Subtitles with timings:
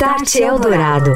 [0.00, 1.14] Start Eldorado.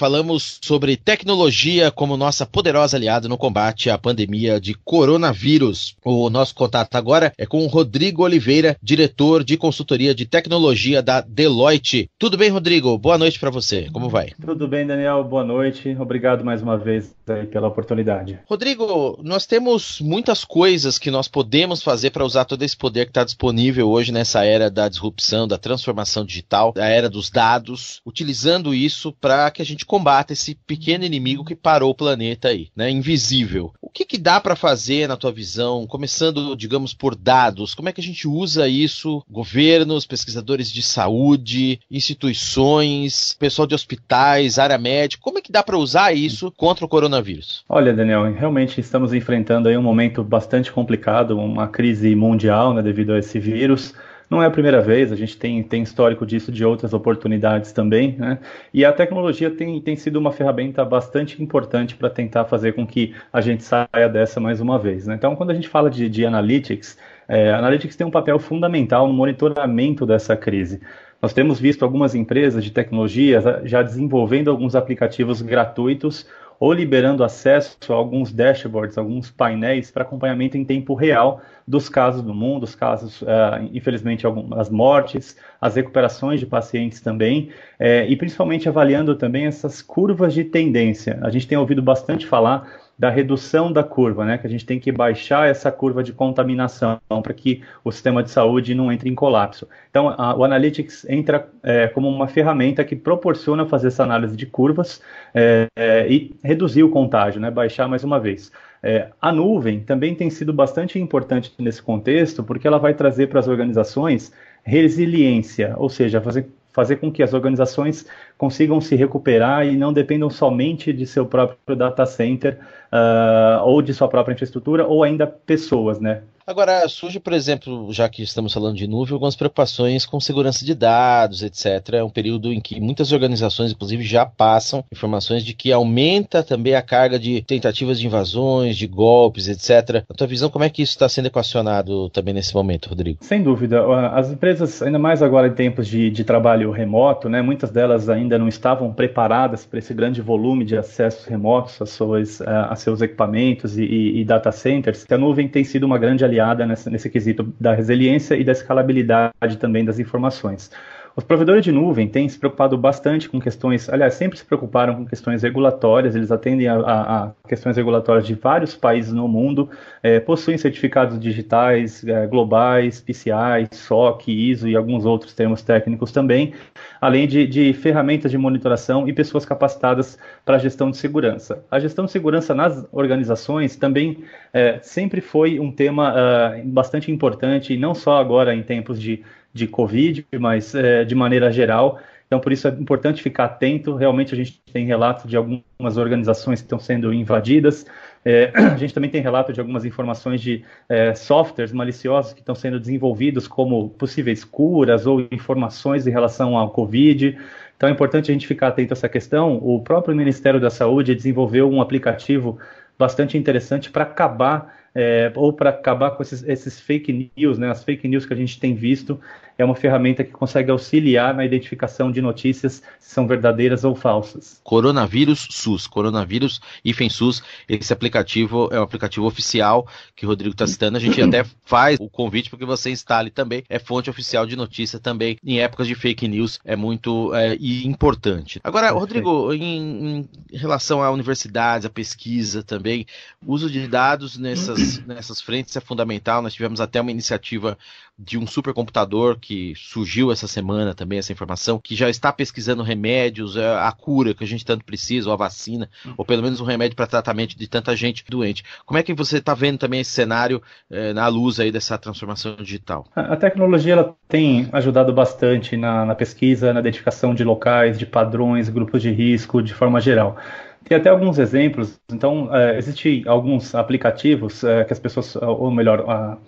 [0.00, 5.94] Falamos sobre tecnologia como nossa poderosa aliada no combate à pandemia de coronavírus.
[6.02, 11.20] O nosso contato agora é com o Rodrigo Oliveira, diretor de consultoria de tecnologia da
[11.20, 12.08] Deloitte.
[12.18, 12.96] Tudo bem, Rodrigo?
[12.96, 13.90] Boa noite para você.
[13.92, 14.30] Como vai?
[14.42, 15.22] Tudo bem, Daniel.
[15.22, 15.94] Boa noite.
[16.00, 17.14] Obrigado mais uma vez
[17.52, 18.38] pela oportunidade.
[18.48, 23.10] Rodrigo, nós temos muitas coisas que nós podemos fazer para usar todo esse poder que
[23.10, 28.74] está disponível hoje nessa era da disrupção, da transformação digital, da era dos dados, utilizando
[28.74, 32.88] isso para que a gente combata esse pequeno inimigo que parou o planeta aí, né,
[32.88, 33.72] invisível.
[33.82, 37.74] O que, que dá para fazer na tua visão, começando, digamos, por dados?
[37.74, 39.20] Como é que a gente usa isso?
[39.28, 45.76] Governos, pesquisadores de saúde, instituições, pessoal de hospitais, área médica, como é que dá para
[45.76, 47.64] usar isso contra o coronavírus?
[47.68, 53.12] Olha, Daniel, realmente estamos enfrentando aí um momento bastante complicado, uma crise mundial, né, devido
[53.12, 53.92] a esse vírus.
[54.30, 58.14] Não é a primeira vez, a gente tem, tem histórico disso de outras oportunidades também,
[58.16, 58.38] né?
[58.72, 63.12] E a tecnologia tem, tem sido uma ferramenta bastante importante para tentar fazer com que
[63.32, 65.08] a gente saia dessa mais uma vez.
[65.08, 65.16] Né?
[65.16, 69.12] Então, quando a gente fala de, de analytics, é, analytics tem um papel fundamental no
[69.12, 70.80] monitoramento dessa crise.
[71.20, 76.24] Nós temos visto algumas empresas de tecnologia já desenvolvendo alguns aplicativos gratuitos
[76.60, 82.20] ou liberando acesso a alguns dashboards, alguns painéis para acompanhamento em tempo real dos casos
[82.20, 83.26] do mundo, os casos, uh,
[83.72, 90.34] infelizmente, algumas mortes, as recuperações de pacientes também, uh, e principalmente avaliando também essas curvas
[90.34, 91.18] de tendência.
[91.22, 94.36] A gente tem ouvido bastante falar da redução da curva, né?
[94.36, 98.30] Que a gente tem que baixar essa curva de contaminação para que o sistema de
[98.30, 99.66] saúde não entre em colapso.
[99.88, 104.44] Então, a, o Analytics entra é, como uma ferramenta que proporciona fazer essa análise de
[104.44, 105.00] curvas
[105.34, 107.50] é, é, e reduzir o contágio, né?
[107.50, 108.52] Baixar mais uma vez.
[108.82, 113.40] É, a nuvem também tem sido bastante importante nesse contexto, porque ela vai trazer para
[113.40, 114.30] as organizações
[114.62, 118.06] resiliência, ou seja, fazer fazer com que as organizações
[118.38, 122.58] consigam se recuperar e não dependam somente de seu próprio data center
[122.92, 126.22] uh, ou de sua própria infraestrutura ou ainda pessoas, né?
[126.50, 130.74] Agora, surge, por exemplo, já que estamos falando de nuvem, algumas preocupações com segurança de
[130.74, 131.90] dados, etc.
[131.92, 136.74] É um período em que muitas organizações, inclusive, já passam informações de que aumenta também
[136.74, 140.04] a carga de tentativas de invasões, de golpes, etc.
[140.08, 143.18] Na tua visão, como é que isso está sendo equacionado também nesse momento, Rodrigo?
[143.20, 143.84] Sem dúvida.
[144.08, 148.36] As empresas, ainda mais agora em tempos de, de trabalho remoto, né, muitas delas ainda
[148.36, 153.78] não estavam preparadas para esse grande volume de acessos remotos a, suas, a seus equipamentos
[153.78, 155.06] e, e, e data centers.
[155.08, 159.56] A nuvem tem sido uma grande aliada nessa, nesse quesito da resiliência e da escalabilidade
[159.58, 160.70] também das informações.
[161.16, 165.06] Os provedores de nuvem têm se preocupado bastante com questões, aliás, sempre se preocuparam com
[165.06, 169.68] questões regulatórias, eles atendem a, a, a questões regulatórias de vários países no mundo,
[170.02, 176.54] é, possuem certificados digitais, é, globais, PCI, SOC, ISO e alguns outros termos técnicos também,
[177.00, 181.64] além de, de ferramentas de monitoração e pessoas capacitadas para a gestão de segurança.
[181.70, 184.18] A gestão de segurança nas organizações também
[184.52, 189.66] é, sempre foi um tema uh, bastante importante, não só agora em tempos de de
[189.66, 192.00] Covid, mas é, de maneira geral.
[192.30, 193.96] Então, por isso é importante ficar atento.
[193.96, 197.84] Realmente, a gente tem relato de algumas organizações que estão sendo invadidas.
[198.24, 202.54] É, a gente também tem relato de algumas informações de é, softwares maliciosos que estão
[202.54, 207.36] sendo desenvolvidos como possíveis curas ou informações em relação ao Covid.
[207.76, 209.56] Então, é importante a gente ficar atento a essa questão.
[209.56, 212.60] O próprio Ministério da Saúde desenvolveu um aplicativo
[212.96, 217.84] bastante interessante para acabar é, ou para acabar com esses, esses, fake news, né, as
[217.84, 219.20] fake news que a gente tem visto,
[219.56, 224.58] é uma ferramenta que consegue auxiliar na identificação de notícias se são verdadeiras ou falsas.
[224.64, 229.86] Coronavírus SUS, Coronavírus IFEM SUS, esse aplicativo é um aplicativo oficial
[230.16, 233.30] que o Rodrigo está citando, a gente até faz o convite para que você instale
[233.30, 237.54] também, é fonte oficial de notícia também, em épocas de fake news é muito é,
[237.84, 238.60] importante.
[238.64, 243.06] Agora, Rodrigo, em, em relação à universidades, à pesquisa também,
[243.46, 246.42] uso de dados nessas nessas, nessas frentes é fundamental.
[246.42, 247.76] Nós tivemos até uma iniciativa
[248.18, 253.56] de um supercomputador que surgiu essa semana também, essa informação, que já está pesquisando remédios,
[253.56, 256.64] é, a cura que a gente tanto precisa, ou a vacina, ou pelo menos um
[256.64, 258.62] remédio para tratamento de tanta gente doente.
[258.84, 262.56] Como é que você está vendo também esse cenário é, na luz aí dessa transformação
[262.56, 263.06] digital?
[263.14, 268.68] A tecnologia ela tem ajudado bastante na, na pesquisa, na identificação de locais, de padrões,
[268.68, 270.36] grupos de risco, de forma geral.
[270.84, 272.00] Tem até alguns exemplos.
[272.12, 276.38] Então, é, existem alguns aplicativos é, que as pessoas, ou melhor,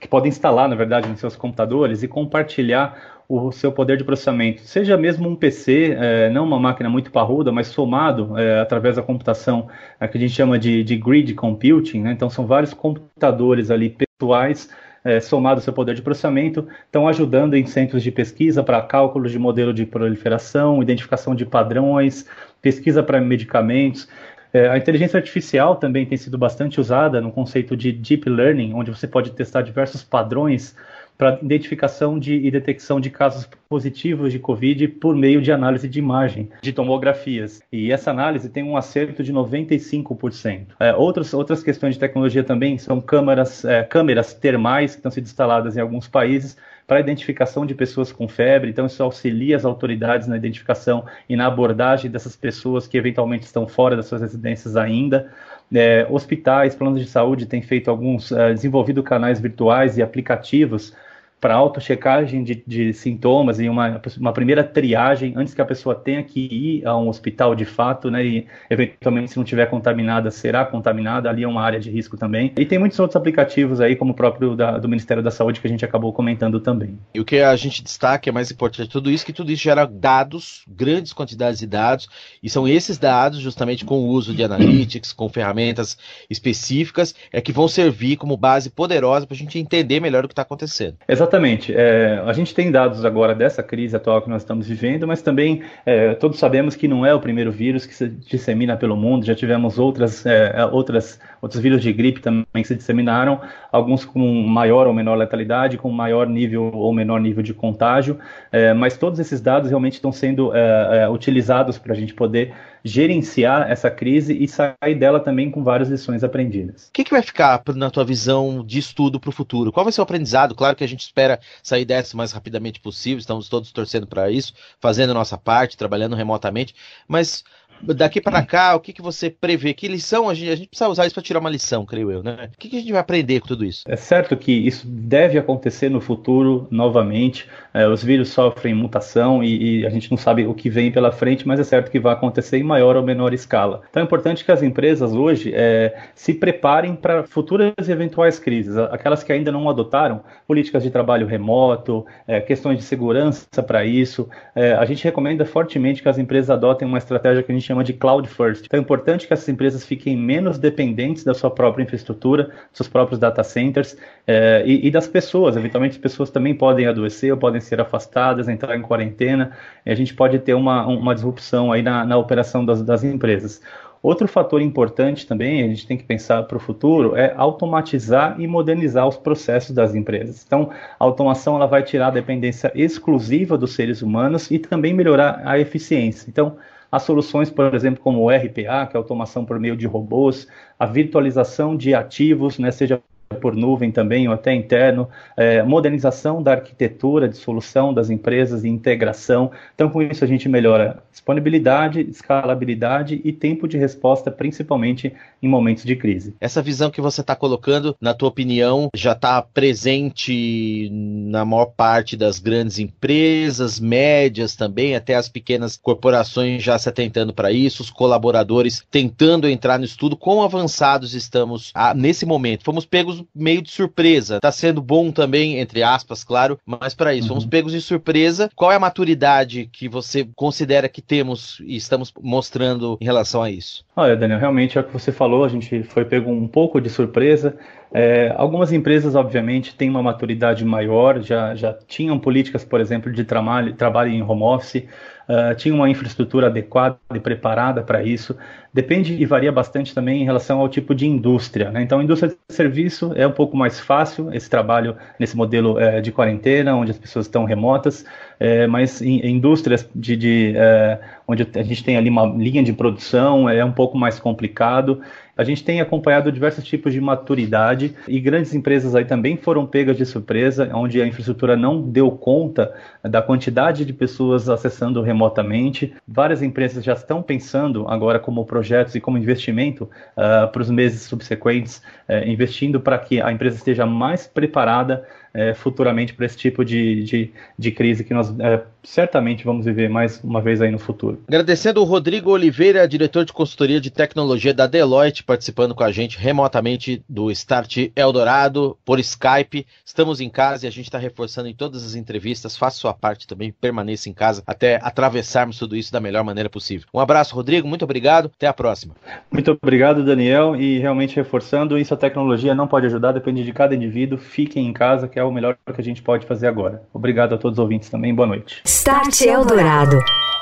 [0.00, 4.60] que podem instalar, na verdade, em seus computadores e compartilhar o seu poder de processamento,
[4.62, 9.02] seja mesmo um PC, é, não uma máquina muito parruda, mas somado é, através da
[9.02, 9.68] computação,
[9.98, 12.12] é, que a gente chama de, de grid computing, né?
[12.12, 14.70] então são vários computadores ali pessoais
[15.06, 19.28] é, somado ao seu poder de processamento, estão ajudando em centros de pesquisa para cálculo
[19.28, 22.26] de modelo de proliferação, identificação de padrões,
[22.60, 24.08] pesquisa para medicamentos.
[24.52, 28.90] É, a inteligência artificial também tem sido bastante usada no conceito de deep learning, onde
[28.90, 30.74] você pode testar diversos padrões
[31.16, 35.98] para identificação de, e detecção de casos positivos de Covid por meio de análise de
[35.98, 37.62] imagem, de tomografias.
[37.72, 40.68] E essa análise tem um acerto de 95%.
[40.78, 45.24] É, outras, outras questões de tecnologia também são câmeras, é, câmeras termais que estão sendo
[45.24, 48.70] instaladas em alguns países para identificação de pessoas com febre.
[48.70, 53.66] Então, isso auxilia as autoridades na identificação e na abordagem dessas pessoas que eventualmente estão
[53.66, 55.32] fora das suas residências ainda.
[55.74, 60.94] É, hospitais, planos de saúde têm feito alguns, é, desenvolvido canais virtuais e aplicativos
[61.40, 66.22] para autochecagem de, de sintomas e uma, uma primeira triagem antes que a pessoa tenha
[66.22, 68.24] que ir a um hospital de fato, né?
[68.24, 72.52] E eventualmente, se não tiver contaminada, será contaminada, ali é uma área de risco também.
[72.56, 75.66] E tem muitos outros aplicativos aí, como o próprio da, do Ministério da Saúde, que
[75.66, 76.98] a gente acabou comentando também.
[77.14, 79.62] E o que a gente destaca, é mais importante de tudo isso, que tudo isso
[79.62, 82.08] gera dados, grandes quantidades de dados,
[82.42, 85.98] e são esses dados, justamente com o uso de analytics, com ferramentas
[86.30, 90.32] específicas, é que vão servir como base poderosa para a gente entender melhor o que
[90.32, 90.96] está acontecendo.
[91.06, 91.74] Exatamente Exatamente.
[91.74, 95.62] É, a gente tem dados agora dessa crise atual que nós estamos vivendo, mas também
[95.84, 99.26] é, todos sabemos que não é o primeiro vírus que se dissemina pelo mundo.
[99.26, 103.40] Já tivemos outras, é, é outras, outros vírus de gripe também que se disseminaram,
[103.72, 108.18] alguns com maior ou menor letalidade, com maior nível ou menor nível de contágio,
[108.52, 112.52] é, mas todos esses dados realmente estão sendo é, utilizados para a gente poder
[112.86, 116.86] gerenciar essa crise e sair dela também com várias lições aprendidas.
[116.86, 119.72] O que, que vai ficar na tua visão de estudo para o futuro?
[119.72, 120.54] Qual vai ser o aprendizado?
[120.54, 124.30] Claro que a gente espera sair dessa o mais rapidamente possível, estamos todos torcendo para
[124.30, 126.74] isso, fazendo a nossa parte, trabalhando remotamente,
[127.08, 127.42] mas
[127.82, 129.74] daqui para cá, o que, que você prevê?
[129.74, 130.28] Que lição?
[130.28, 132.50] A gente, a gente precisa usar isso para tirar uma lição, creio eu, né?
[132.52, 133.84] O que, que a gente vai aprender com tudo isso?
[133.86, 137.48] É certo que isso deve acontecer no futuro novamente.
[137.72, 141.12] É, os vírus sofrem mutação e, e, a gente não sabe o que vem pela
[141.12, 143.82] frente, mas é certo que vai acontecer em maior ou menor escala.
[143.90, 148.76] Então é importante que as empresas hoje é, se preparem para futuras eventuais crises.
[148.76, 154.28] Aquelas que ainda não adotaram políticas de trabalho remoto, é, questões de segurança para isso.
[154.54, 157.84] É, a gente recomenda fortemente que as empresas adotem uma estratégia que a gente chama
[157.84, 158.64] de cloud first.
[158.64, 163.18] Então é importante que essas empresas fiquem menos dependentes da sua própria infraestrutura, seus próprios
[163.18, 163.96] data centers
[164.26, 165.56] é, e, e, das pessoas.
[165.56, 169.52] Eventualmente as pessoas também podem adoecer ou podem ser afastadas, entrar em quarentena.
[169.84, 173.60] E a gente pode ter uma, uma disrupção aí na, na operação das, das empresas.
[174.02, 178.46] Outro fator importante também, a gente tem que pensar para o futuro, é automatizar e
[178.46, 180.44] modernizar os processos das empresas.
[180.46, 185.42] Então, a automação ela vai tirar a dependência exclusiva dos seres humanos e também melhorar
[185.44, 186.28] a eficiência.
[186.28, 186.56] Então,
[186.90, 190.46] as soluções, por exemplo, como o RPA, que é automação por meio de robôs,
[190.78, 193.02] a virtualização de ativos, né, seja
[193.34, 198.68] por nuvem também ou até interno, é, modernização da arquitetura de solução das empresas e
[198.68, 199.50] integração.
[199.74, 205.12] Então, com isso, a gente melhora disponibilidade, escalabilidade e tempo de resposta, principalmente
[205.42, 206.34] em momentos de crise.
[206.40, 212.16] Essa visão que você está colocando, na tua opinião, já está presente na maior parte
[212.16, 217.90] das grandes empresas, médias também, até as pequenas corporações já se atentando para isso, os
[217.90, 220.16] colaboradores tentando entrar no estudo.
[220.16, 222.64] Quão avançados estamos ah, nesse momento?
[222.64, 224.40] Fomos pegos pegos meio de surpresa.
[224.40, 227.28] Tá sendo bom também, entre aspas, claro, mas para isso, uhum.
[227.28, 228.50] fomos pegos de surpresa.
[228.54, 233.50] Qual é a maturidade que você considera que temos e estamos mostrando em relação a
[233.50, 233.84] isso?
[233.94, 236.90] Olha, Daniel, realmente é o que você falou, a gente foi pego um pouco de
[236.90, 237.56] surpresa.
[237.92, 243.24] É, algumas empresas, obviamente, têm uma maturidade maior, já, já tinham políticas, por exemplo, de
[243.24, 244.84] trabalho, trabalho em home office,
[245.28, 248.36] uh, tinham uma infraestrutura adequada e preparada para isso.
[248.72, 251.70] Depende e varia bastante também em relação ao tipo de indústria.
[251.70, 251.82] Né?
[251.82, 256.12] Então, indústria de serviço é um pouco mais fácil esse trabalho nesse modelo é, de
[256.12, 258.04] quarentena, onde as pessoas estão remotas,
[258.38, 262.62] é, mas em, em, indústrias de, de é, onde a gente tem ali uma linha
[262.62, 265.00] de produção é um pouco mais complicado.
[265.36, 269.96] A gente tem acompanhado diversos tipos de maturidade e grandes empresas aí também foram pegas
[269.96, 275.94] de surpresa, onde a infraestrutura não deu conta da quantidade de pessoas acessando remotamente.
[276.08, 279.84] Várias empresas já estão pensando agora como projetos e como investimento
[280.16, 285.04] uh, para os meses subsequentes, uh, investindo para que a empresa esteja mais preparada
[285.36, 289.88] é, futuramente para esse tipo de, de, de, crise que nós é, certamente vamos viver
[289.88, 291.20] mais uma vez aí no futuro.
[291.28, 296.18] Agradecendo o Rodrigo Oliveira, diretor de consultoria de tecnologia da Deloitte, participando com a gente
[296.18, 299.66] remotamente do Start Eldorado por Skype.
[299.84, 302.56] Estamos em casa e a gente está reforçando em todas as entrevistas.
[302.56, 306.88] Faça sua parte também, permaneça em casa até atravessarmos tudo isso da melhor maneira possível.
[306.94, 308.30] Um abraço, Rodrigo, muito obrigado.
[308.34, 308.94] Até a próxima.
[309.30, 310.56] Muito obrigado, Daniel.
[310.56, 314.16] E realmente reforçando, isso a tecnologia não pode ajudar, depende de cada indivíduo.
[314.16, 316.82] Fiquem em casa, que é o melhor que a gente pode fazer agora.
[316.92, 318.14] Obrigado a todos os ouvintes também.
[318.14, 318.62] Boa noite.
[318.64, 319.98] Start Eldorado.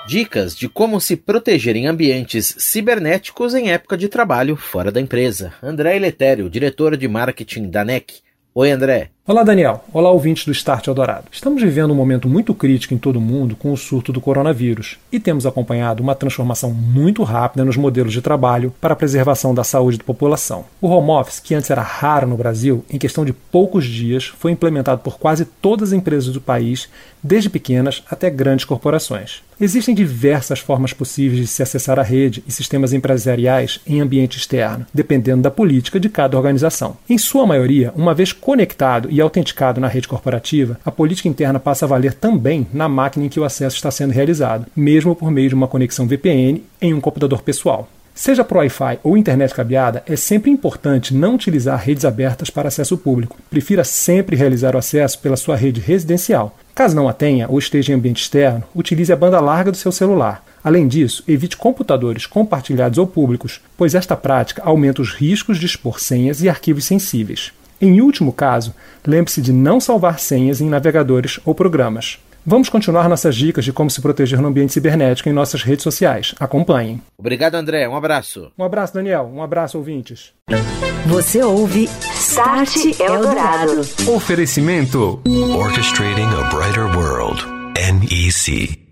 [0.07, 5.55] Dicas de como se proteger em ambientes cibernéticos em época de trabalho fora da empresa.
[5.63, 8.23] André Eletério, diretor de marketing da NEC.
[8.55, 9.11] Oi, André.
[9.27, 9.83] Olá, Daniel.
[9.91, 11.29] Olá, ouvintes do Start Eldorado.
[11.33, 14.99] Estamos vivendo um momento muito crítico em todo o mundo com o surto do coronavírus
[15.11, 19.65] e temos acompanhado uma transformação muito rápida nos modelos de trabalho para a preservação da
[19.65, 20.67] saúde da população.
[20.79, 24.53] O home office, que antes era raro no Brasil, em questão de poucos dias foi
[24.53, 26.87] implementado por quase todas as empresas do país,
[27.23, 29.43] desde pequenas até grandes corporações.
[29.59, 34.85] Existem diversas formas possíveis de se acessar a rede e sistemas empresariais em ambiente externo,
[34.93, 36.97] dependendo da política de cada organização.
[37.09, 41.85] Em sua maioria, uma vez conectado e autenticado na rede corporativa, a política interna passa
[41.85, 45.49] a valer também na máquina em que o acesso está sendo realizado, mesmo por meio
[45.49, 47.89] de uma conexão VPN em um computador pessoal.
[48.13, 52.99] Seja por Wi-Fi ou internet cabeada, é sempre importante não utilizar redes abertas para acesso
[52.99, 53.39] público.
[53.49, 56.57] Prefira sempre realizar o acesso pela sua rede residencial.
[56.75, 59.93] Caso não a tenha ou esteja em ambiente externo, utilize a banda larga do seu
[59.93, 60.45] celular.
[60.65, 66.01] Além disso, evite computadores compartilhados ou públicos, pois esta prática aumenta os riscos de expor
[66.01, 67.53] senhas e arquivos sensíveis.
[67.85, 68.75] Em último caso,
[69.07, 72.19] lembre-se de não salvar senhas em navegadores ou programas.
[72.47, 76.35] Vamos continuar nossas dicas de como se proteger no ambiente cibernético em nossas redes sociais.
[76.41, 77.03] Acompanhem.
[77.19, 77.87] Obrigado, André.
[77.87, 78.51] Um abraço.
[78.59, 79.31] Um abraço, Daniel.
[79.31, 80.33] Um abraço, ouvintes.
[81.07, 83.83] Você ouve Start Eldorado.
[84.09, 85.21] Oferecimento
[85.59, 87.43] Orchestrating a Brighter World.
[87.77, 88.84] NEC.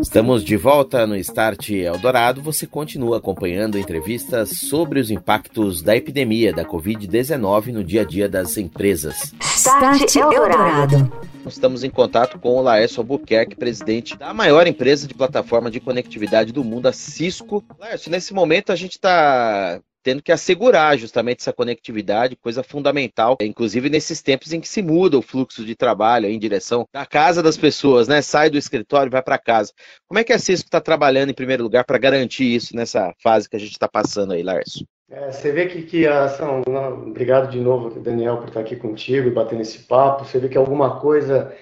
[0.00, 2.42] Estamos de volta no Start Eldorado.
[2.42, 8.28] Você continua acompanhando entrevistas sobre os impactos da epidemia da Covid-19 no dia a dia
[8.28, 9.34] das empresas.
[9.40, 11.12] Start Eldorado.
[11.46, 16.52] Estamos em contato com o Laércio Albuquerque, presidente da maior empresa de plataforma de conectividade
[16.52, 17.64] do mundo, a Cisco.
[17.78, 23.88] Laércio, nesse momento a gente está tendo que assegurar justamente essa conectividade, coisa fundamental, inclusive
[23.88, 27.56] nesses tempos em que se muda o fluxo de trabalho em direção da casa das
[27.56, 28.20] pessoas, né?
[28.20, 29.72] Sai do escritório vai para casa.
[30.06, 33.48] Como é que a Cisco está trabalhando em primeiro lugar para garantir isso nessa fase
[33.48, 34.86] que a gente está passando aí, Lárcio?
[35.10, 36.62] É, você vê que, que a ação.
[37.06, 40.24] Obrigado de novo, Daniel, por estar aqui contigo e batendo esse papo.
[40.24, 41.54] Você vê que alguma coisa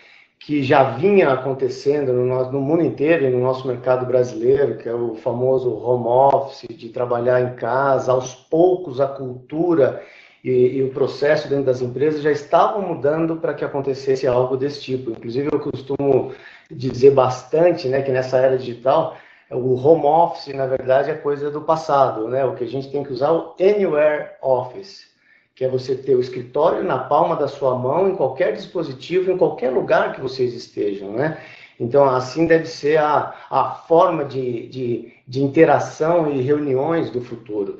[0.45, 4.89] que já vinha acontecendo no, nosso, no mundo inteiro e no nosso mercado brasileiro, que
[4.89, 10.03] é o famoso home office, de trabalhar em casa, aos poucos a cultura
[10.43, 14.81] e, e o processo dentro das empresas já estavam mudando para que acontecesse algo desse
[14.83, 15.13] tipo.
[15.13, 16.33] Inclusive, eu costumo
[16.69, 19.17] dizer bastante né, que nessa era digital,
[19.49, 22.27] o home office, na verdade, é coisa do passado.
[22.27, 22.45] Né?
[22.45, 25.12] O que a gente tem que usar é o Anywhere Office
[25.55, 29.37] que é você ter o escritório na palma da sua mão, em qualquer dispositivo, em
[29.37, 31.39] qualquer lugar que vocês estejam, né?
[31.79, 37.79] Então, assim deve ser a, a forma de, de, de interação e reuniões do futuro.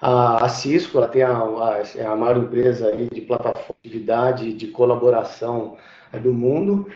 [0.00, 4.66] A, a Cisco ela tem a, a, é a maior empresa de plataforma de de
[4.68, 5.76] colaboração
[6.20, 6.88] do mundo.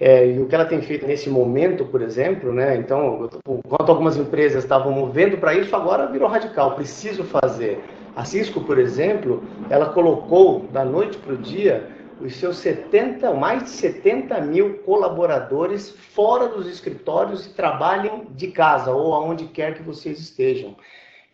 [0.00, 2.76] É, e o que ela tem feito nesse momento, por exemplo, né?
[2.76, 6.74] Então, enquanto algumas empresas estavam movendo para isso, agora virou radical.
[6.74, 7.82] Preciso fazer.
[8.16, 11.88] A Cisco, por exemplo, ela colocou da noite para o dia
[12.20, 18.92] os seus 70, mais de 70 mil colaboradores fora dos escritórios e trabalhem de casa
[18.92, 20.76] ou aonde quer que vocês estejam.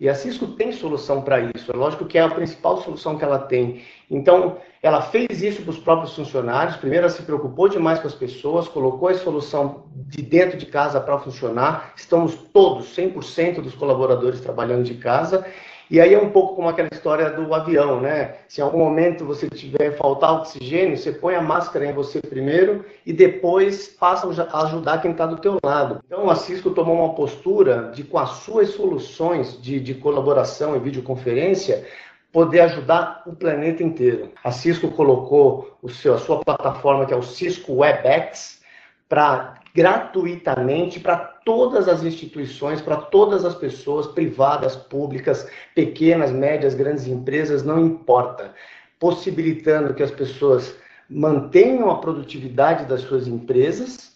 [0.00, 1.70] E a Cisco tem solução para isso.
[1.70, 3.82] É lógico que é a principal solução que ela tem.
[4.10, 6.78] Então, ela fez isso para os próprios funcionários.
[6.78, 10.98] Primeiro, ela se preocupou demais com as pessoas, colocou a solução de dentro de casa
[10.98, 11.92] para funcionar.
[11.94, 15.46] Estamos todos, 100% dos colaboradores trabalhando de casa.
[15.90, 18.36] E aí é um pouco como aquela história do avião, né?
[18.46, 22.84] Se em algum momento você tiver faltar oxigênio, você põe a máscara em você primeiro
[23.04, 26.00] e depois passa a ajudar quem está do teu lado.
[26.06, 30.78] Então a Cisco tomou uma postura de com as suas soluções de, de colaboração e
[30.78, 31.84] videoconferência
[32.32, 34.30] poder ajudar o planeta inteiro.
[34.44, 38.60] A Cisco colocou o seu, a sua plataforma que é o Cisco WebEx
[39.08, 47.06] para gratuitamente para todas as instituições, para todas as pessoas, privadas, públicas, pequenas, médias, grandes
[47.06, 48.54] empresas, não importa,
[48.98, 50.74] possibilitando que as pessoas
[51.08, 54.12] mantenham a produtividade das suas empresas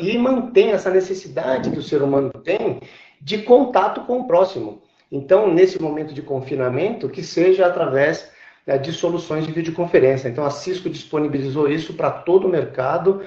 [0.00, 2.80] e mantenham essa necessidade que o ser humano tem
[3.20, 4.82] de contato com o próximo.
[5.10, 8.32] Então, nesse momento de confinamento, que seja através
[8.66, 10.28] né, de soluções de videoconferência.
[10.28, 13.22] Então, a Cisco disponibilizou isso para todo o mercado.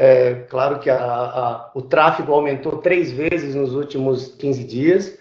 [0.00, 5.18] É, claro que a, a, o tráfego aumentou três vezes nos últimos 15 dias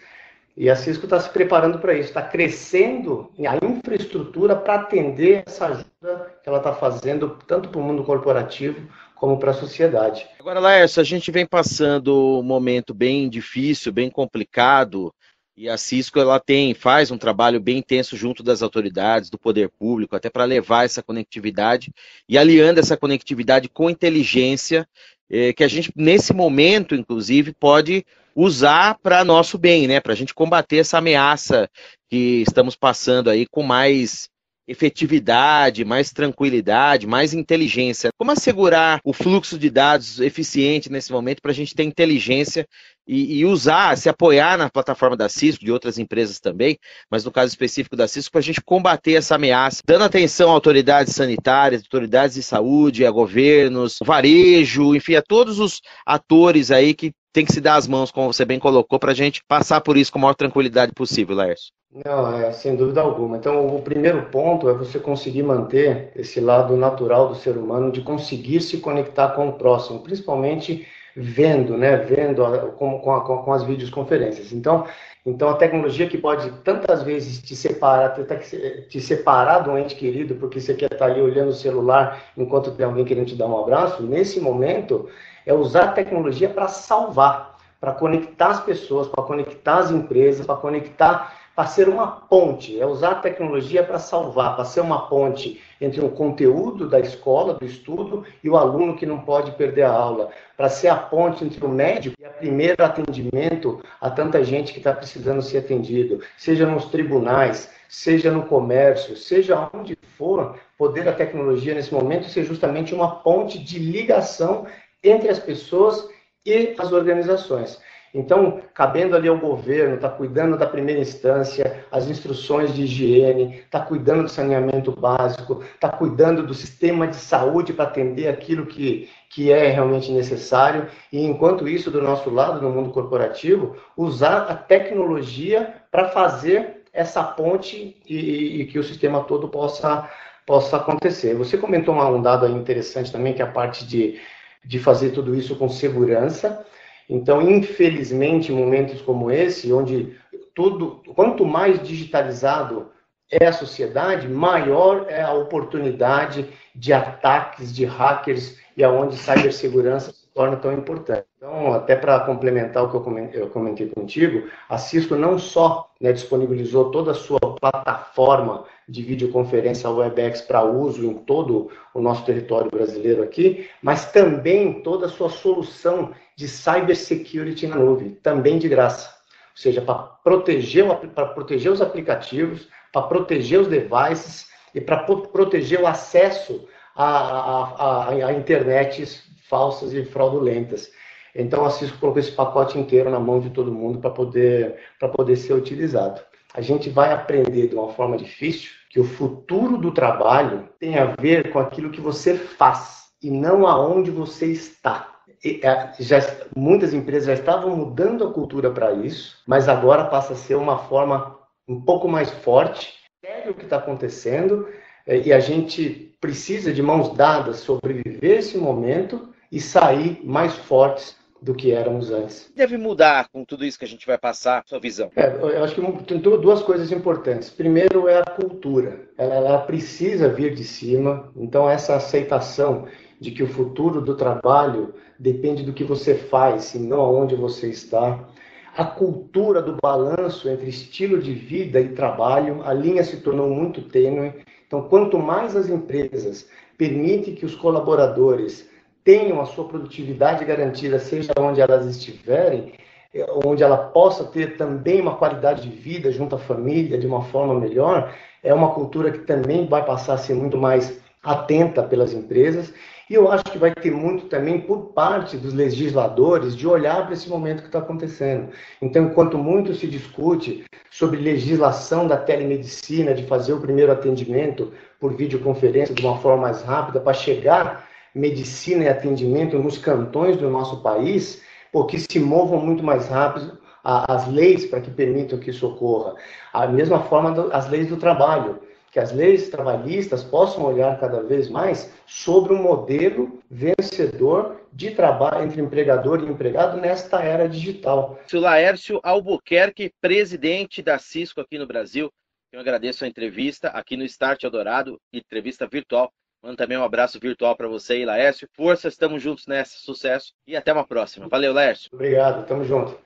[0.56, 5.66] e a Cisco está se preparando para isso, está crescendo a infraestrutura para atender essa
[5.66, 10.28] ajuda que ela está fazendo tanto para o mundo corporativo como para a sociedade.
[10.40, 15.12] Agora, Laércio, a gente vem passando um momento bem difícil, bem complicado,
[15.58, 19.70] e a Cisco ela tem, faz um trabalho bem intenso junto das autoridades, do poder
[19.70, 21.92] público, até para levar essa conectividade
[22.30, 24.88] e aliando essa conectividade com inteligência,
[25.28, 30.00] eh, que a gente, nesse momento, inclusive, pode usar para nosso bem, né?
[30.00, 31.68] Para a gente combater essa ameaça
[32.08, 34.30] que estamos passando aí com mais
[34.68, 38.10] efetividade, mais tranquilidade, mais inteligência.
[38.18, 42.68] Como assegurar o fluxo de dados eficiente nesse momento para a gente ter inteligência
[43.08, 46.78] e, e, usar, se apoiar na plataforma da Cisco, de outras empresas também,
[47.10, 50.54] mas no caso específico da Cisco, para a gente combater essa ameaça, dando atenção a
[50.54, 57.14] autoridades sanitárias, autoridades de saúde, a governos, varejo, enfim, a todos os atores aí que
[57.34, 59.98] tem que se dar as mãos, como você bem colocou, para a gente passar por
[59.98, 61.72] isso com a maior tranquilidade possível, Laércio.
[62.06, 63.38] Não, é, sem dúvida alguma.
[63.38, 68.02] Então, o primeiro ponto é você conseguir manter esse lado natural do ser humano de
[68.02, 73.52] conseguir se conectar com o próximo, principalmente vendo, né, vendo a, com, com, a, com,
[73.52, 74.52] as videoconferências.
[74.52, 74.86] Então,
[75.26, 80.36] então, a tecnologia que pode tantas vezes te separar, te, te separar do ente querido,
[80.36, 83.60] porque você quer estar ali olhando o celular enquanto tem alguém querendo te dar um
[83.60, 85.10] abraço, nesse momento,
[85.48, 90.58] é usar a tecnologia para salvar, para conectar as pessoas, para conectar as empresas, para
[90.58, 95.60] conectar para ser uma ponte, é usar a tecnologia para salvar, para ser uma ponte
[95.82, 99.92] entre o conteúdo da escola, do estudo, e o aluno que não pode perder a
[99.92, 104.72] aula, para ser a ponte entre o médico e o primeiro atendimento a tanta gente
[104.72, 111.10] que está precisando ser atendido, seja nos tribunais, seja no comércio, seja onde for, poder
[111.10, 114.68] a tecnologia nesse momento ser justamente uma ponte de ligação
[115.04, 116.08] entre as pessoas
[116.46, 117.80] e as organizações.
[118.14, 123.82] Então, cabendo ali ao governo, está cuidando da primeira instância, as instruções de higiene, está
[123.82, 129.52] cuidando do saneamento básico, está cuidando do sistema de saúde para atender aquilo que, que
[129.52, 130.88] é realmente necessário.
[131.12, 137.24] E, enquanto isso, do nosso lado, no mundo corporativo, usar a tecnologia para fazer essa
[137.24, 140.10] ponte e, e, que o sistema todo possa,
[140.46, 141.36] possa acontecer.
[141.36, 144.20] Você comentou um dado interessante também, que é a parte de,
[144.66, 146.66] de fazer tudo isso com segurança.
[147.10, 150.16] Então, infelizmente, momentos como esse, onde
[150.54, 152.92] tudo, quanto mais digitalizado
[153.32, 160.28] é a sociedade, maior é a oportunidade de ataques de hackers e aonde cibersegurança se
[160.34, 161.26] torna tão importante.
[161.38, 166.92] Então, até para complementar o que eu comentei contigo, a Cisco não só né, disponibilizou
[166.92, 173.22] toda a sua plataforma de videoconferência WebEx para uso em todo o nosso território brasileiro
[173.22, 179.10] aqui, mas também toda a sua solução de cybersecurity na nuvem, também de graça.
[179.10, 180.86] Ou seja, para proteger,
[181.34, 188.28] proteger os aplicativos, para proteger os devices e para proteger o acesso a, a, a,
[188.28, 190.92] a internets falsas e fraudulentas.
[191.36, 194.78] Então a Cisco colocou esse pacote inteiro na mão de todo mundo para poder,
[195.16, 196.22] poder ser utilizado.
[196.54, 201.14] A gente vai aprender de uma forma difícil que o futuro do trabalho tem a
[201.20, 205.16] ver com aquilo que você faz e não aonde você está.
[205.44, 206.20] E, é, já,
[206.56, 210.78] muitas empresas já estavam mudando a cultura para isso, mas agora passa a ser uma
[210.78, 212.94] forma um pouco mais forte.
[213.24, 214.68] É o que está acontecendo
[215.06, 221.17] é, e a gente precisa de mãos dadas sobreviver esse momento e sair mais fortes
[221.42, 222.52] do que éramos antes.
[222.56, 225.12] Deve mudar com tudo isso que a gente vai passar, sua visão?
[225.16, 227.50] É, eu acho que tem duas coisas importantes.
[227.50, 229.08] Primeiro é a cultura.
[229.18, 231.32] Ela, ela precisa vir de cima.
[231.36, 232.88] Então essa aceitação
[233.20, 237.70] de que o futuro do trabalho depende do que você faz e não aonde você
[237.70, 238.28] está.
[238.76, 243.82] A cultura do balanço entre estilo de vida e trabalho, a linha se tornou muito
[243.82, 244.34] tênue.
[244.68, 246.48] Então, quanto mais as empresas
[246.78, 248.70] permitem que os colaboradores
[249.08, 252.74] tenham a sua produtividade garantida, seja onde elas estiverem,
[253.16, 257.24] eh, onde ela possa ter também uma qualidade de vida junto à família de uma
[257.24, 262.12] forma melhor, é uma cultura que também vai passar a ser muito mais atenta pelas
[262.12, 262.74] empresas.
[263.10, 267.14] E eu acho que vai ter muito também por parte dos legisladores de olhar para
[267.14, 268.50] esse momento que está acontecendo.
[268.82, 275.14] Então, enquanto muito se discute sobre legislação da telemedicina, de fazer o primeiro atendimento por
[275.16, 277.87] videoconferência de uma forma mais rápida, para chegar
[278.18, 284.28] medicina e atendimento nos cantões do nosso país, porque se movam muito mais rápido as
[284.28, 286.16] leis para que permitam que isso ocorra.
[286.52, 288.60] A mesma forma as leis do trabalho,
[288.92, 295.46] que as leis trabalhistas possam olhar cada vez mais sobre um modelo vencedor de trabalho
[295.46, 298.20] entre empregador e empregado nesta era digital.
[298.34, 302.12] O Laércio Albuquerque, presidente da Cisco aqui no Brasil.
[302.52, 306.12] Eu agradeço a entrevista aqui no Start Eldorado, entrevista virtual.
[306.42, 308.48] Mando também um abraço virtual para você e Laércio.
[308.56, 309.78] Força, estamos juntos nessa.
[309.80, 311.28] Sucesso e até uma próxima.
[311.28, 311.90] Valeu, Laércio.
[311.92, 312.98] Obrigado, tamo junto.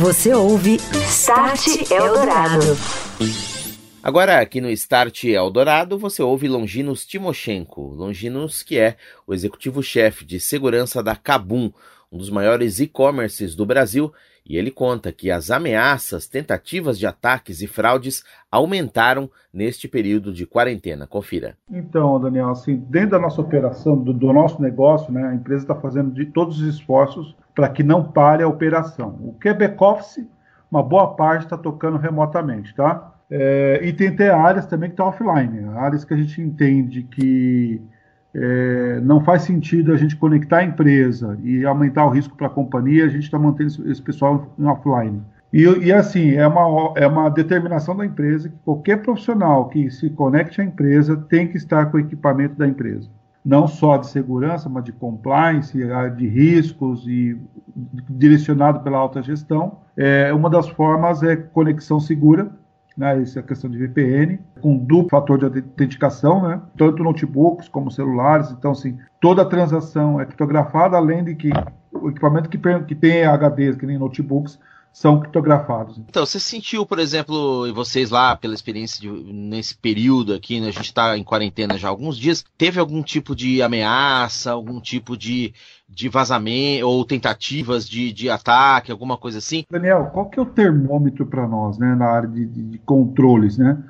[0.00, 0.76] Você ouve
[1.08, 2.76] Start Eldorado.
[4.00, 7.82] Agora, aqui no Start Eldorado, você ouve Longinos Timoshenko.
[7.94, 8.96] Longinos, que é
[9.26, 11.72] o executivo-chefe de segurança da Kabum,
[12.10, 14.12] um dos maiores e-commerces do Brasil,
[14.48, 20.46] e ele conta que as ameaças, tentativas de ataques e fraudes aumentaram neste período de
[20.46, 21.06] quarentena.
[21.06, 21.56] Confira.
[21.70, 25.74] Então, Daniel, assim, dentro da nossa operação, do, do nosso negócio, né, a empresa está
[25.74, 29.18] fazendo de todos os esforços para que não pare a operação.
[29.22, 30.26] O que é back-office,
[30.70, 33.14] uma boa parte está tocando remotamente, tá?
[33.30, 37.82] É, e tem até áreas também que estão offline, áreas que a gente entende que
[38.40, 42.50] é, não faz sentido a gente conectar a empresa e aumentar o risco para a
[42.50, 45.22] companhia, a gente está mantendo esse pessoal em offline.
[45.52, 50.10] E, e, assim, é uma, é uma determinação da empresa que qualquer profissional que se
[50.10, 53.08] conecte à empresa tem que estar com o equipamento da empresa.
[53.44, 55.78] Não só de segurança, mas de compliance,
[56.16, 57.38] de riscos e
[58.10, 59.78] direcionado pela alta gestão.
[59.96, 62.50] É, uma das formas é conexão segura,
[62.98, 68.50] né, essa questão de VPN, com duplo fator de autenticação, né, tanto notebooks como celulares.
[68.50, 71.50] Então, assim, toda transação é criptografada, além de que
[71.92, 74.58] o equipamento que, que tem HDs, que nem notebooks,
[74.92, 75.98] são criptografados.
[75.98, 80.72] Então, você sentiu, por exemplo, vocês lá, pela experiência de, nesse período aqui, né, a
[80.72, 85.16] gente está em quarentena já há alguns dias, teve algum tipo de ameaça, algum tipo
[85.16, 85.54] de,
[85.88, 89.64] de vazamento ou tentativas de, de ataque, alguma coisa assim?
[89.70, 93.56] Daniel, qual que é o termômetro para nós, né, na área de, de, de, controles,
[93.56, 93.82] né?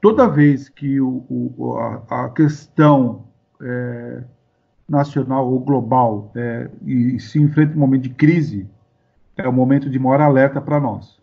[0.00, 3.24] Toda vez que o, o a, a, questão
[3.60, 4.24] é,
[4.88, 8.68] nacional ou global é, e se enfrenta um momento de crise,
[9.36, 11.18] é o momento de maior alerta para nós.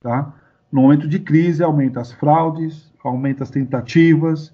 [0.00, 0.32] Tá?
[0.70, 4.52] No momento de crise, aumenta as fraudes, aumenta as tentativas,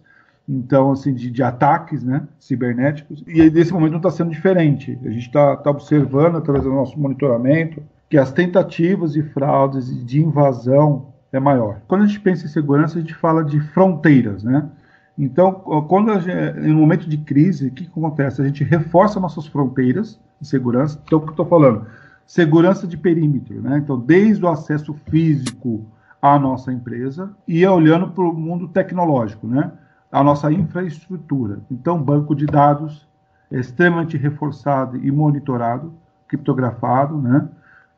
[0.49, 4.99] então, assim, de, de ataques né, cibernéticos, e nesse momento não está sendo diferente.
[5.05, 10.05] A gente está tá observando, através do nosso monitoramento, que as tentativas de fraudes e
[10.05, 11.81] de invasão é maior.
[11.89, 14.69] Quando a gente pensa em segurança, a gente fala de fronteiras, né?
[15.17, 15.53] Então,
[15.89, 18.43] quando gente, no momento de crise, o que acontece?
[18.43, 21.01] A gente reforça nossas fronteiras de segurança.
[21.07, 21.87] Então, o que eu estou falando?
[22.27, 23.79] Segurança de perímetro, né?
[23.79, 25.85] Então, desde o acesso físico
[26.21, 29.73] à nossa empresa e olhando para o mundo tecnológico, né?
[30.11, 31.61] A nossa infraestrutura.
[31.71, 33.07] Então, banco de dados
[33.51, 35.93] extremamente reforçado e monitorado,
[36.27, 37.49] criptografado, né?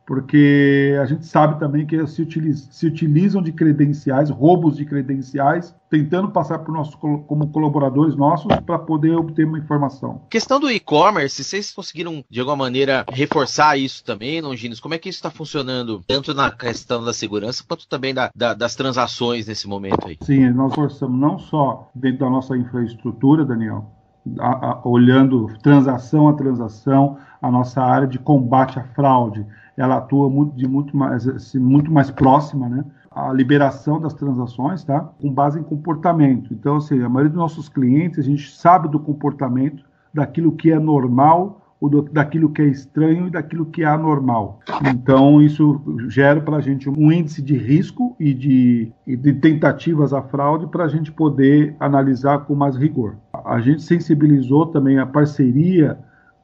[0.06, 5.74] Porque a gente sabe também que se, utiliza, se utilizam de credenciais, roubos de credenciais,
[5.90, 10.22] tentando passar por nós como colaboradores nossos para poder obter uma informação.
[10.30, 14.78] Questão do e-commerce, vocês conseguiram de alguma maneira reforçar isso também, Longinos?
[14.78, 18.54] Como é que isso está funcionando, tanto na questão da segurança quanto também da, da,
[18.54, 20.16] das transações nesse momento aí?
[20.22, 23.90] Sim, nós forçamos não só dentro da nossa infraestrutura, Daniel,
[24.38, 29.44] a, a, olhando transação a transação, a nossa área de combate à fraude
[29.76, 32.84] ela atua muito, de muito mais, assim, muito mais próxima, né?
[33.10, 35.00] A liberação das transações, tá?
[35.20, 36.52] Com base em comportamento.
[36.52, 40.78] Então, assim, a maioria dos nossos clientes, a gente sabe do comportamento, daquilo que é
[40.78, 44.60] normal, ou do, daquilo que é estranho e daquilo que é anormal.
[44.88, 50.12] Então, isso gera para a gente um índice de risco e de, e de tentativas
[50.12, 53.16] à fraude para a gente poder analisar com mais rigor.
[53.44, 55.98] A gente sensibilizou também a parceria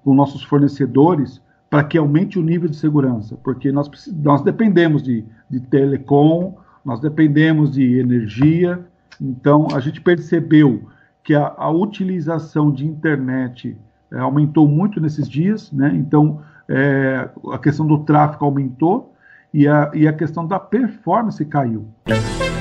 [0.04, 1.40] com nossos fornecedores
[1.72, 3.88] para que aumente o nível de segurança, porque nós,
[4.22, 8.78] nós dependemos de, de telecom, nós dependemos de energia,
[9.18, 10.82] então a gente percebeu
[11.24, 13.74] que a, a utilização de internet
[14.12, 15.90] é, aumentou muito nesses dias, né?
[15.94, 19.14] então é, a questão do tráfego aumentou
[19.54, 21.86] e a, e a questão da performance caiu.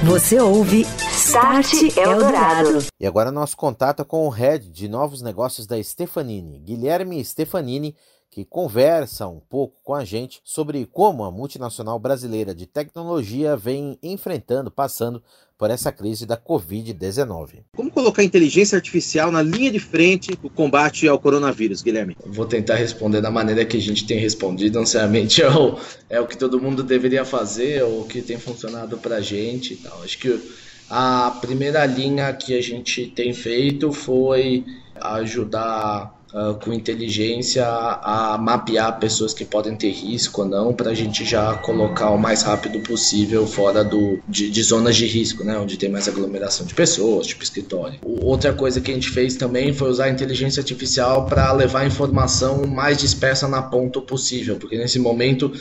[0.05, 2.85] Você ouve Start Eldorado.
[2.97, 7.93] E agora nosso contato com o head de novos negócios da Stefanini, Guilherme Stefanini,
[8.31, 13.99] que conversa um pouco com a gente sobre como a multinacional brasileira de tecnologia vem
[14.01, 15.21] enfrentando, passando
[15.57, 17.65] por essa crise da Covid-19.
[17.75, 22.15] Como colocar a inteligência artificial na linha de frente do combate ao coronavírus, Guilherme?
[22.25, 25.77] Vou tentar responder da maneira que a gente tem respondido, não necessariamente é o,
[26.09, 29.73] é o que todo mundo deveria fazer ou o que tem funcionado para a gente.
[29.73, 30.41] Então, acho que
[30.89, 34.65] a primeira linha que a gente tem feito foi
[34.95, 40.91] ajudar uh, com inteligência a, a, mapear pessoas que podem ter risco ou não, para
[40.91, 45.43] a gente já colocar o mais rápido possível fora do, de, de, zonas de risco,
[45.43, 47.99] né, onde tem mais aglomeração de pessoas, tipo escritório.
[48.21, 51.85] Outra coisa que a gente fez também foi usar a inteligência artificial para levar a
[51.85, 55.51] informação mais dispersa na ponta possível, porque nesse momento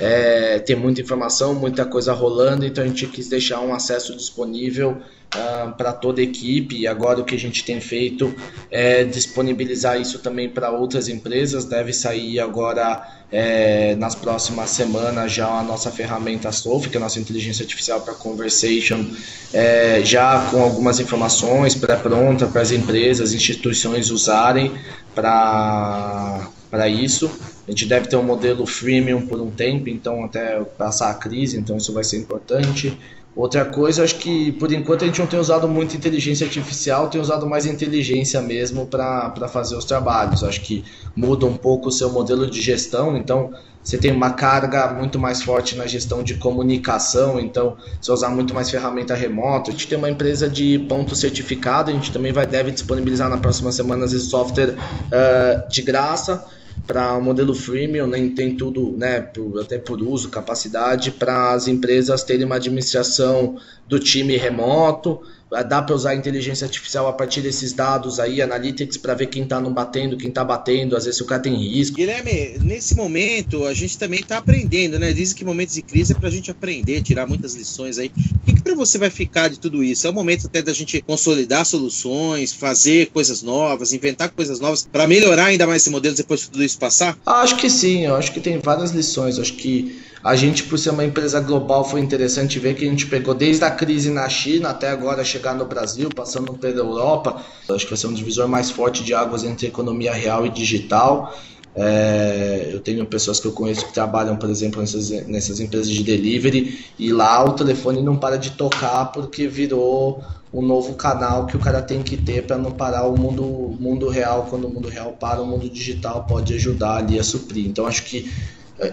[0.00, 4.96] é, tem muita informação, muita coisa rolando, então a gente quis deixar um acesso disponível
[5.34, 6.78] uh, para toda a equipe.
[6.78, 8.34] E agora o que a gente tem feito
[8.70, 11.66] é disponibilizar isso também para outras empresas.
[11.66, 17.02] Deve sair agora é, nas próximas semanas já a nossa ferramenta Sophie, que é a
[17.02, 19.04] nossa inteligência artificial para conversation,
[19.52, 24.72] é, já com algumas informações pré-pronta para as empresas, instituições usarem
[25.14, 27.30] para isso.
[27.70, 31.56] A gente deve ter um modelo freemium por um tempo, então até passar a crise,
[31.56, 32.98] então isso vai ser importante.
[33.36, 37.20] Outra coisa, acho que por enquanto a gente não tem usado muito inteligência artificial, tem
[37.20, 40.42] usado mais inteligência mesmo para fazer os trabalhos.
[40.42, 43.52] Acho que muda um pouco o seu modelo de gestão, então
[43.84, 48.52] você tem uma carga muito mais forte na gestão de comunicação, então você usar muito
[48.52, 49.70] mais ferramenta remota.
[49.70, 53.38] A gente tem uma empresa de ponto certificado, a gente também vai deve disponibilizar na
[53.38, 56.44] próxima semana esse software uh, de graça
[56.86, 61.52] para o modelo freemium, nem né, tem tudo, né, por, até por uso, capacidade, para
[61.52, 63.56] as empresas terem uma administração
[63.88, 65.20] do time remoto,
[65.66, 69.42] dá para usar a inteligência artificial a partir desses dados aí, analytics, para ver quem
[69.42, 71.96] está não batendo, quem está batendo, às vezes o cara tem risco.
[71.96, 75.12] Guilherme, nesse momento a gente também está aprendendo, né?
[75.12, 78.12] Dizem que momentos de crise é para a gente aprender, tirar muitas lições aí.
[78.42, 80.06] O que, que para você vai ficar de tudo isso?
[80.06, 85.08] É o momento até da gente consolidar soluções, fazer coisas novas, inventar coisas novas para
[85.08, 87.18] melhorar ainda mais esse modelo depois de tudo isso passar?
[87.26, 89.38] Acho que sim, eu acho que tem várias lições.
[89.38, 93.06] Acho que a gente, por ser uma empresa global, foi interessante ver que a gente
[93.06, 97.42] pegou desde a crise na China até agora chegar no Brasil, passando pela Europa.
[97.70, 101.34] Acho que vai ser um divisor mais forte de águas entre economia real e digital.
[101.74, 106.02] É, eu tenho pessoas que eu conheço que trabalham, por exemplo, nessas, nessas empresas de
[106.02, 111.56] delivery e lá o telefone não para de tocar porque virou um novo canal que
[111.56, 113.44] o cara tem que ter para não parar o mundo,
[113.78, 114.48] mundo real.
[114.50, 117.66] Quando o mundo real para, o mundo digital pode ajudar ali a suprir.
[117.66, 118.28] Então acho que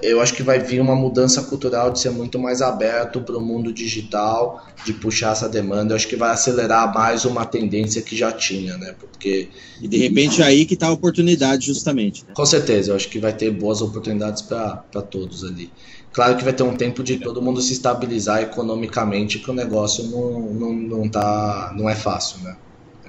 [0.01, 3.41] eu acho que vai vir uma mudança cultural de ser muito mais aberto para o
[3.41, 5.93] mundo digital, de puxar essa demanda.
[5.93, 8.93] Eu acho que vai acelerar mais uma tendência que já tinha, né?
[8.99, 9.49] Porque
[9.81, 12.25] e de repente é aí que está a oportunidade justamente.
[12.27, 12.33] Né?
[12.33, 15.71] Com certeza, eu acho que vai ter boas oportunidades para todos ali.
[16.11, 20.03] Claro que vai ter um tempo de todo mundo se estabilizar economicamente, que o negócio
[20.05, 22.57] não, não, não, tá, não é fácil, né?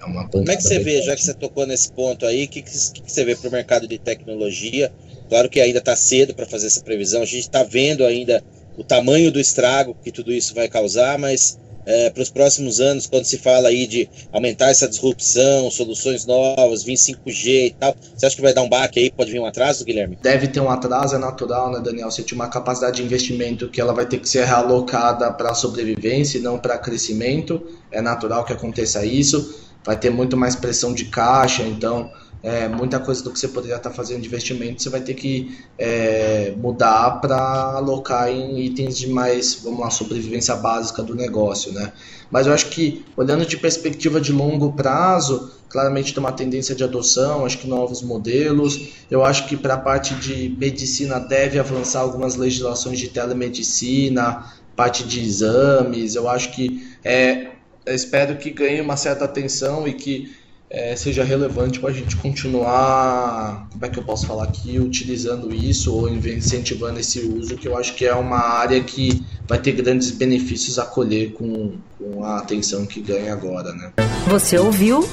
[0.01, 2.49] É uma Como é que você vê, já que você tocou nesse ponto aí, o
[2.49, 4.93] que, que, que você vê para o mercado de tecnologia?
[5.29, 8.43] Claro que ainda está cedo para fazer essa previsão, a gente está vendo ainda
[8.77, 11.59] o tamanho do estrago que tudo isso vai causar, mas
[11.89, 16.83] é, para os próximos anos, quando se fala aí de aumentar essa disrupção, soluções novas,
[16.83, 19.11] vir 5G e tal, você acha que vai dar um baque aí?
[19.11, 20.19] Pode vir um atraso, Guilherme?
[20.21, 22.11] Deve ter um atraso, é natural, né, Daniel?
[22.11, 26.37] Você tinha uma capacidade de investimento que ela vai ter que ser realocada para sobrevivência
[26.37, 27.67] e não para crescimento.
[27.91, 29.68] É natural que aconteça isso.
[29.89, 32.11] Vai ter muito mais pressão de caixa, então
[32.43, 35.59] é, muita coisa do que você poderia estar fazendo de investimento você vai ter que
[35.79, 41.91] é, mudar para alocar em itens de mais, vamos lá, sobrevivência básica do negócio, né?
[42.31, 46.85] Mas eu acho que, olhando de perspectiva de longo prazo, claramente tem uma tendência de
[46.85, 48.91] adoção, acho que novos modelos.
[49.11, 54.45] Eu acho que para a parte de medicina deve avançar algumas legislações de telemedicina,
[54.77, 56.15] parte de exames.
[56.15, 57.53] Eu acho que é,
[57.95, 60.31] espero que ganhe uma certa atenção e que
[60.71, 65.53] é, seja relevante para a gente continuar, como é que eu posso falar aqui, utilizando
[65.55, 69.73] isso ou incentivando esse uso, que eu acho que é uma área que vai ter
[69.73, 73.73] grandes benefícios a colher com, com a atenção que ganha agora.
[73.73, 73.93] Né?
[74.27, 75.09] Você ouviu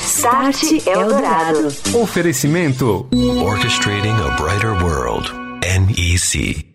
[0.00, 1.74] Start Eldorado.
[1.94, 5.28] Oferecimento Orchestrating a Brighter World,
[5.62, 6.69] NEC.